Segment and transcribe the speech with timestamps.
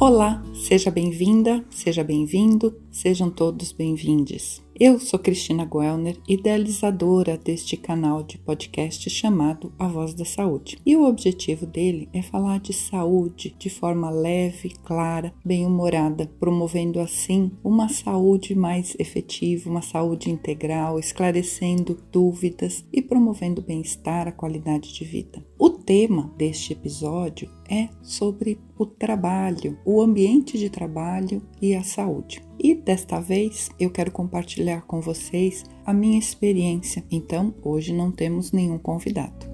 [0.00, 4.62] Olá, seja bem-vinda, seja bem-vindo, sejam todos bem-vindes.
[4.80, 10.78] Eu sou Cristina Guelner, idealizadora deste canal de podcast chamado A Voz da Saúde.
[10.86, 17.50] E o objetivo dele é falar de saúde de forma leve, clara, bem-humorada, promovendo assim
[17.64, 25.04] uma saúde mais efetiva, uma saúde integral, esclarecendo dúvidas e promovendo bem-estar, a qualidade de
[25.04, 25.44] vida.
[25.58, 32.46] O tema deste episódio é sobre o trabalho, o ambiente de trabalho e a saúde.
[32.58, 37.04] E desta vez eu quero compartilhar com vocês a minha experiência.
[37.10, 39.46] Então, hoje não temos nenhum convidado.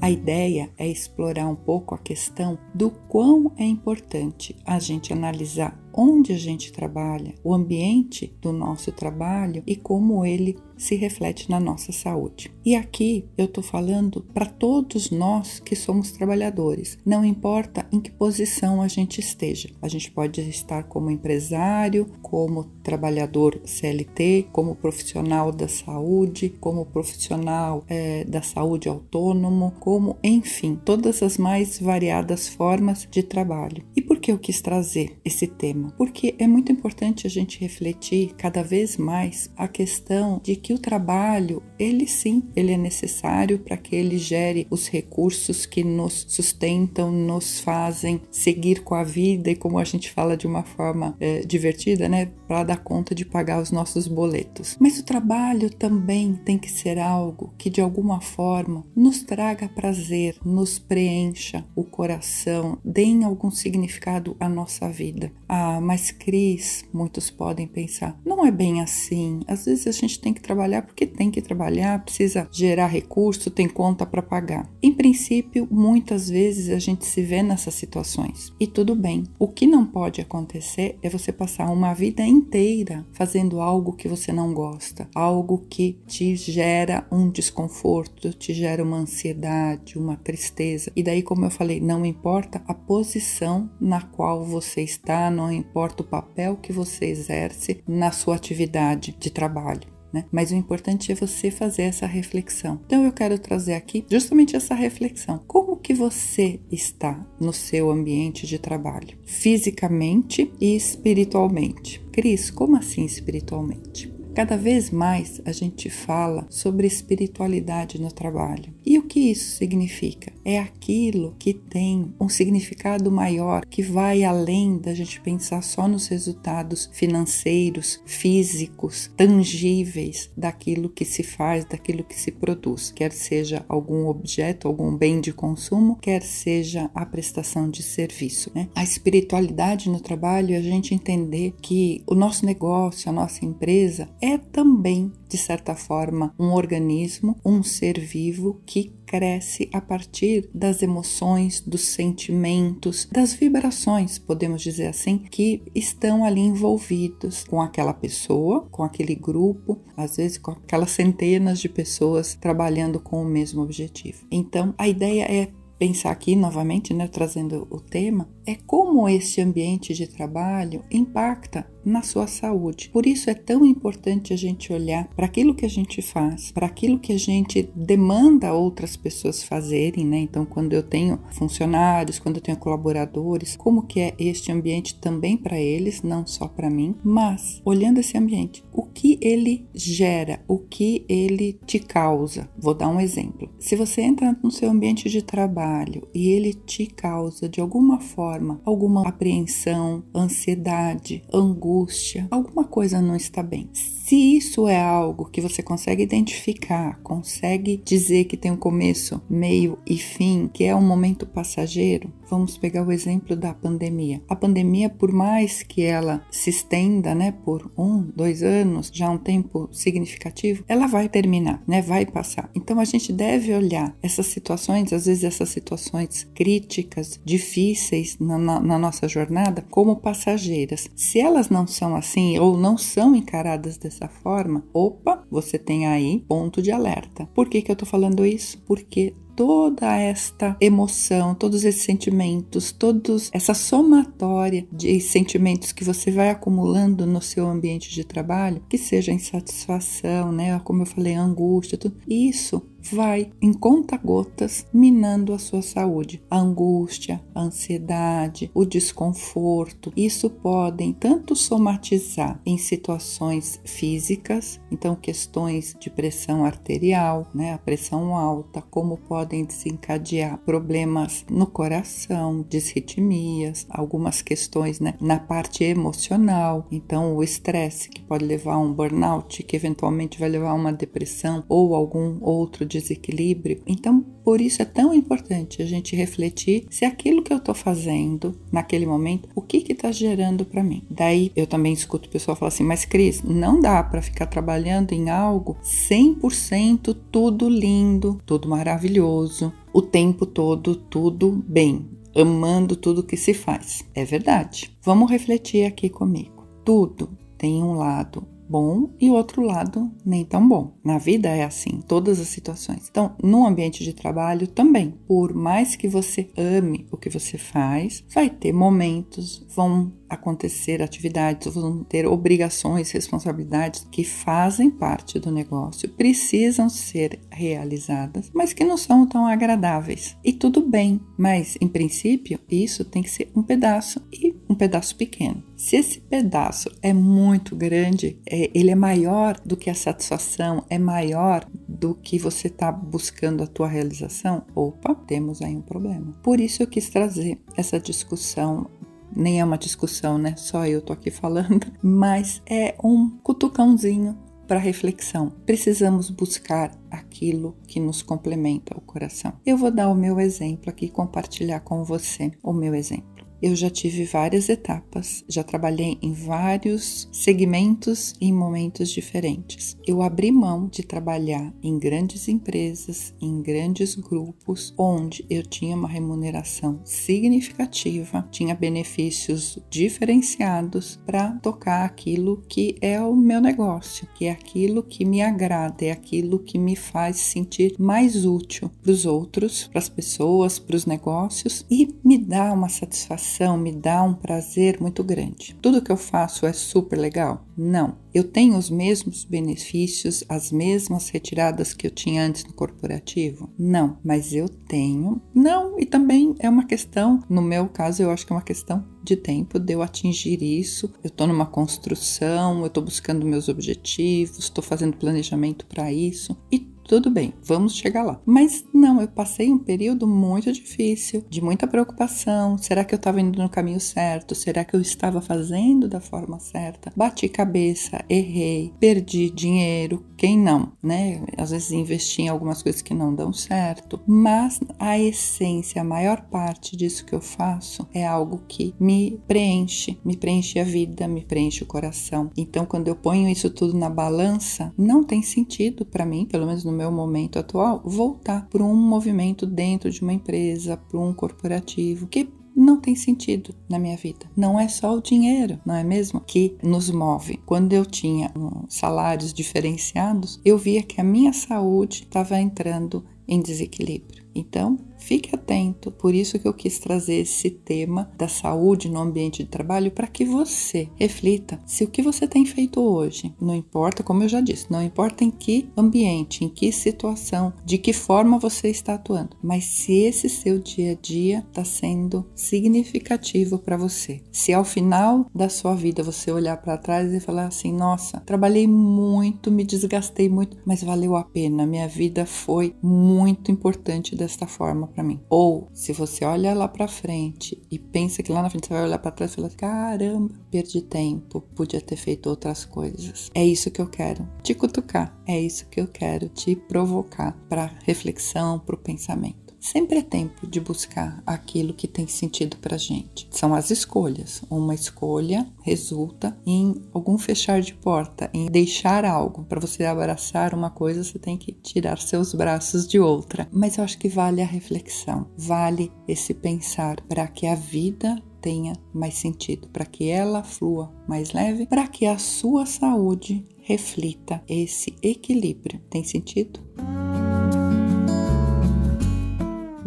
[0.00, 5.79] A ideia é explorar um pouco a questão do quão é importante a gente analisar
[5.92, 11.60] onde a gente trabalha, o ambiente do nosso trabalho e como ele se reflete na
[11.60, 12.50] nossa saúde.
[12.64, 18.10] E aqui eu estou falando para todos nós que somos trabalhadores, não importa em que
[18.10, 19.68] posição a gente esteja.
[19.82, 27.84] A gente pode estar como empresário, como trabalhador CLT, como profissional da saúde, como profissional
[27.88, 33.84] é, da saúde autônomo, como enfim, todas as mais variadas formas de trabalho.
[33.94, 35.92] E por que eu quis trazer esse tema?
[35.96, 40.78] Porque é muito importante a gente refletir cada vez mais a questão de que o
[40.78, 47.10] trabalho, ele sim, ele é necessário para que ele gere os recursos que nos sustentam,
[47.10, 51.40] nos fazem seguir com a vida e como a gente fala de uma forma é,
[51.40, 54.76] divertida, né, para dar conta de pagar os nossos boletos.
[54.78, 60.36] Mas o trabalho também tem que ser algo que de alguma forma nos traga prazer,
[60.44, 65.32] nos preencha o coração, dê algum significado à nossa vida.
[65.48, 69.40] Ah, mas Cris, muitos podem pensar, não é bem assim.
[69.46, 73.68] Às vezes a gente tem que trabalhar porque tem que trabalhar, precisa gerar recurso, tem
[73.68, 74.70] conta para pagar.
[74.82, 79.24] Em princípio, muitas vezes a gente se vê nessas situações e tudo bem.
[79.38, 84.32] O que não pode acontecer é você passar uma vida inteira fazendo algo que você
[84.32, 90.92] não gosta, algo que te gera um desconforto, te gera uma ansiedade, uma tristeza.
[90.94, 96.02] E daí, como eu falei, não importa a posição na qual você está, não importa
[96.02, 99.88] o papel que você exerce na sua atividade de trabalho.
[100.12, 100.24] Né?
[100.32, 102.80] Mas o importante é você fazer essa reflexão.
[102.86, 105.40] Então eu quero trazer aqui justamente essa reflexão.
[105.46, 112.00] Como que você está no seu ambiente de trabalho, fisicamente e espiritualmente?
[112.12, 114.19] Cris, como assim espiritualmente?
[114.34, 118.72] Cada vez mais a gente fala sobre espiritualidade no trabalho.
[118.86, 120.32] E o que isso significa?
[120.44, 126.06] É aquilo que tem um significado maior, que vai além da gente pensar só nos
[126.06, 134.06] resultados financeiros, físicos, tangíveis daquilo que se faz, daquilo que se produz, quer seja algum
[134.06, 138.50] objeto, algum bem de consumo, quer seja a prestação de serviço.
[138.54, 138.68] Né?
[138.76, 144.08] A espiritualidade no trabalho é a gente entender que o nosso negócio, a nossa empresa,
[144.20, 150.82] é também, de certa forma, um organismo, um ser vivo que cresce a partir das
[150.82, 158.68] emoções, dos sentimentos, das vibrações, podemos dizer assim, que estão ali envolvidos com aquela pessoa,
[158.70, 164.24] com aquele grupo, às vezes com aquelas centenas de pessoas trabalhando com o mesmo objetivo.
[164.30, 165.48] Então, a ideia é
[165.80, 172.02] pensar aqui novamente, né, trazendo o tema, é como esse ambiente de trabalho impacta na
[172.02, 172.90] sua saúde.
[172.92, 176.66] Por isso é tão importante a gente olhar para aquilo que a gente faz, para
[176.66, 180.18] aquilo que a gente demanda outras pessoas fazerem, né?
[180.18, 185.34] Então, quando eu tenho funcionários, quando eu tenho colaboradores, como que é este ambiente também
[185.34, 190.58] para eles, não só para mim, mas olhando esse ambiente, o que ele gera, o
[190.58, 192.50] que ele te causa.
[192.58, 193.49] Vou dar um exemplo.
[193.60, 198.58] Se você entra no seu ambiente de trabalho e ele te causa de alguma forma
[198.64, 203.68] alguma apreensão, ansiedade, angústia, alguma coisa não está bem.
[204.10, 209.78] Se isso é algo que você consegue identificar, consegue dizer que tem um começo, meio
[209.86, 214.20] e fim, que é um momento passageiro, vamos pegar o exemplo da pandemia.
[214.28, 219.16] A pandemia, por mais que ela se estenda, né, por um, dois anos, já um
[219.16, 222.50] tempo significativo, ela vai terminar, né, vai passar.
[222.52, 228.58] Então a gente deve olhar essas situações, às vezes essas situações críticas, difíceis na, na,
[228.58, 230.88] na nossa jornada, como passageiras.
[230.96, 235.86] Se elas não são assim ou não são encaradas dessa dessa forma, opa, você tem
[235.86, 237.28] aí ponto de alerta.
[237.34, 238.58] Por que, que eu tô falando isso?
[238.66, 246.30] Porque toda esta emoção, todos esses sentimentos, todos essa somatória de sentimentos que você vai
[246.30, 251.96] acumulando no seu ambiente de trabalho, que seja insatisfação, né, como eu falei, angústia, tudo
[252.08, 252.62] isso
[252.92, 256.22] vai em conta-gotas minando a sua saúde.
[256.30, 265.76] A angústia, a ansiedade, o desconforto, isso podem tanto somatizar em situações físicas, então questões
[265.78, 274.22] de pressão arterial, né, a pressão alta, como podem desencadear problemas no coração, disritmias, algumas
[274.22, 279.56] questões né, na parte emocional, então o estresse que pode levar a um burnout, que
[279.56, 283.62] eventualmente vai levar a uma depressão ou algum outro desequilíbrio.
[283.66, 288.38] Então, por isso é tão importante a gente refletir se aquilo que eu estou fazendo
[288.52, 290.82] naquele momento, o que está gerando para mim.
[290.90, 294.92] Daí eu também escuto o pessoal falar assim: Mas Cris, não dá para ficar trabalhando
[294.92, 303.16] em algo 100% tudo lindo, tudo maravilhoso, o tempo todo, tudo bem, amando tudo que
[303.16, 303.84] se faz.
[303.94, 304.70] É verdade.
[304.82, 306.46] Vamos refletir aqui comigo.
[306.64, 310.74] Tudo tem um lado bom e outro lado nem tão bom.
[310.84, 312.88] Na vida é assim, todas as situações.
[312.90, 318.04] Então, no ambiente de trabalho também, por mais que você ame o que você faz,
[318.12, 325.88] vai ter momentos, vão acontecer atividades, vão ter obrigações, responsabilidades que fazem parte do negócio,
[325.88, 330.16] precisam ser realizadas, mas que não são tão agradáveis.
[330.24, 334.29] E tudo bem, mas em princípio isso tem que ser um pedaço e
[334.60, 335.42] pedaço pequeno.
[335.56, 340.78] Se esse pedaço é muito grande, é, ele é maior do que a satisfação, é
[340.78, 346.14] maior do que você está buscando a tua realização, opa, temos aí um problema.
[346.22, 348.68] Por isso eu quis trazer essa discussão
[349.16, 350.34] nem é uma discussão, né?
[350.36, 354.16] Só eu tô aqui falando, mas é um cutucãozinho
[354.46, 355.32] para reflexão.
[355.44, 359.32] Precisamos buscar aquilo que nos complementa o coração.
[359.44, 363.19] Eu vou dar o meu exemplo aqui, compartilhar com você o meu exemplo.
[363.42, 369.78] Eu já tive várias etapas, já trabalhei em vários segmentos e em momentos diferentes.
[369.86, 375.88] Eu abri mão de trabalhar em grandes empresas, em grandes grupos, onde eu tinha uma
[375.88, 384.32] remuneração significativa, tinha benefícios diferenciados para tocar aquilo que é o meu negócio, que é
[384.32, 389.66] aquilo que me agrada, é aquilo que me faz sentir mais útil para os outros,
[389.68, 394.80] para as pessoas, para os negócios e me dá uma satisfação me dá um prazer
[394.80, 395.56] muito grande.
[395.62, 397.46] Tudo que eu faço é super legal?
[397.56, 397.98] Não.
[398.12, 403.48] Eu tenho os mesmos benefícios, as mesmas retiradas que eu tinha antes no corporativo?
[403.56, 405.22] Não, mas eu tenho.
[405.32, 408.84] Não, e também é uma questão, no meu caso, eu acho que é uma questão
[409.04, 410.92] de tempo de eu atingir isso.
[411.04, 416.58] Eu estou numa construção, eu estou buscando meus objetivos, estou fazendo planejamento para isso e
[416.90, 418.20] tudo bem, vamos chegar lá.
[418.26, 422.58] Mas não, eu passei um período muito difícil, de muita preocupação.
[422.58, 424.34] Será que eu estava indo no caminho certo?
[424.34, 426.92] Será que eu estava fazendo da forma certa?
[426.96, 430.04] Bati cabeça, errei, perdi dinheiro.
[430.16, 431.22] Quem não, né?
[431.38, 436.22] Às vezes investi em algumas coisas que não dão certo, mas a essência, a maior
[436.22, 441.24] parte disso que eu faço é algo que me preenche, me preenche a vida, me
[441.24, 442.32] preenche o coração.
[442.36, 446.64] Então, quando eu ponho isso tudo na balança, não tem sentido para mim, pelo menos
[446.64, 452.06] no meu momento atual, voltar para um movimento dentro de uma empresa, para um corporativo,
[452.06, 454.30] que não tem sentido na minha vida.
[454.34, 456.20] Não é só o dinheiro, não é mesmo?
[456.20, 457.38] Que nos move.
[457.44, 458.32] Quando eu tinha
[458.68, 464.24] salários diferenciados, eu via que a minha saúde estava entrando em desequilíbrio.
[464.34, 469.42] Então, Fique atento, por isso que eu quis trazer esse tema da saúde no ambiente
[469.42, 474.02] de trabalho para que você reflita se o que você tem feito hoje, não importa,
[474.02, 478.38] como eu já disse, não importa em que ambiente, em que situação, de que forma
[478.38, 484.20] você está atuando, mas se esse seu dia a dia está sendo significativo para você.
[484.30, 488.66] Se ao final da sua vida você olhar para trás e falar assim: nossa, trabalhei
[488.66, 494.86] muito, me desgastei muito, mas valeu a pena, minha vida foi muito importante desta forma
[494.86, 495.20] para mim.
[495.28, 498.84] Ou se você olha lá para frente e pensa que lá na frente você vai
[498.84, 503.30] olhar para trás e falar: caramba, perdi tempo, podia ter feito outras coisas.
[503.34, 507.72] É isso que eu quero te cutucar, é isso que eu quero te provocar para
[507.84, 509.49] reflexão, para o pensamento.
[509.60, 513.28] Sempre é tempo de buscar aquilo que tem sentido para gente.
[513.30, 514.42] São as escolhas.
[514.48, 519.44] Uma escolha resulta em algum fechar de porta, em deixar algo.
[519.44, 523.46] Para você abraçar uma coisa, você tem que tirar seus braços de outra.
[523.52, 528.72] Mas eu acho que vale a reflexão, vale esse pensar para que a vida tenha
[528.94, 534.96] mais sentido, para que ela flua mais leve, para que a sua saúde reflita esse
[535.02, 535.80] equilíbrio.
[535.90, 536.60] Tem sentido?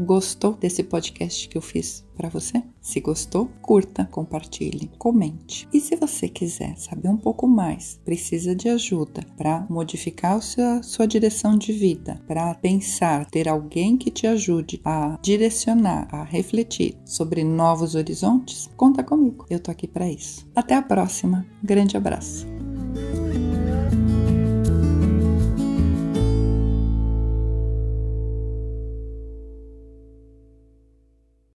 [0.04, 2.62] Gostou desse podcast que eu fiz para você?
[2.82, 5.66] Se gostou, curta, compartilhe, comente.
[5.74, 10.84] E se você quiser saber um pouco mais, precisa de ajuda para modificar a sua,
[10.84, 16.98] sua direção de vida, para pensar, ter alguém que te ajude a direcionar, a refletir
[17.06, 19.46] sobre novos horizontes, conta comigo.
[19.50, 20.46] Eu tô aqui para isso.
[20.54, 21.46] Até a próxima.
[21.64, 22.53] Grande abraço.